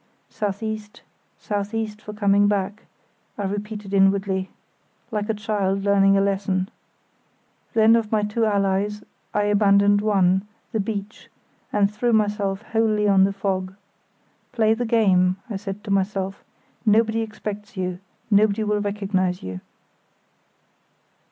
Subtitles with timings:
[0.31, 2.87] ("South east—south east for coming back,"
[3.37, 4.49] I repeated inwardly,
[5.11, 6.69] like a child learning a lesson.)
[7.75, 11.29] Then of my two allies I abandoned one, the beach,
[11.71, 13.75] and threw myself wholly on the fog.
[14.53, 16.43] "Play the game," I said to myself.
[16.83, 17.99] "Nobody expects you;
[18.31, 19.59] nobody will recognise you."